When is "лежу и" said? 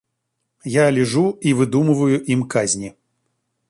0.89-1.53